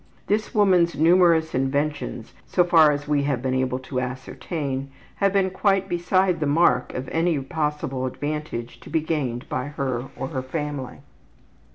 [0.25, 5.51] This woman's numerous inventions, so far as we have been able to ascertain, have been
[5.51, 10.41] quite beside the mark of any possible advantage to be gained by her or her
[10.41, 11.01] family.